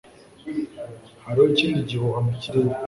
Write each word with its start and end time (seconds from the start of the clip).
Hariho 1.25 1.45
ikindi 1.53 1.87
gihuha 1.89 2.19
mu 2.25 2.31
kirere 2.41 2.73